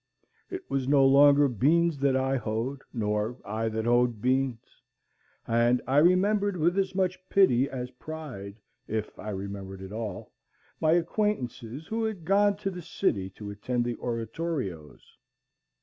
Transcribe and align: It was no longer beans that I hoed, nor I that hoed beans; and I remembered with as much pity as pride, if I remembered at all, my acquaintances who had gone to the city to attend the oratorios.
It 0.49 0.67
was 0.67 0.87
no 0.87 1.05
longer 1.05 1.47
beans 1.47 1.99
that 1.99 2.15
I 2.17 2.35
hoed, 2.35 2.81
nor 2.91 3.37
I 3.45 3.69
that 3.69 3.85
hoed 3.85 4.19
beans; 4.19 4.81
and 5.47 5.79
I 5.85 5.97
remembered 5.99 6.57
with 6.57 6.79
as 6.79 6.95
much 6.95 7.19
pity 7.29 7.69
as 7.69 7.91
pride, 7.91 8.55
if 8.87 9.19
I 9.19 9.29
remembered 9.29 9.83
at 9.83 9.91
all, 9.93 10.31
my 10.79 10.93
acquaintances 10.93 11.85
who 11.85 12.03
had 12.03 12.25
gone 12.25 12.55
to 12.57 12.71
the 12.71 12.81
city 12.81 13.29
to 13.29 13.51
attend 13.51 13.85
the 13.85 13.97
oratorios. 13.97 15.17